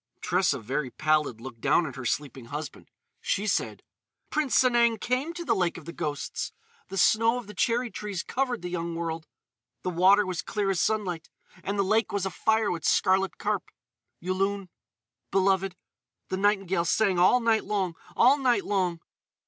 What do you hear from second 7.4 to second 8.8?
the cherry trees covered the